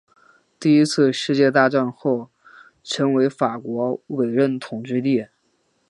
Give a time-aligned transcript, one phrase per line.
[0.59, 2.31] 第一次世界大战后
[2.83, 5.27] 成为法国委任统治地。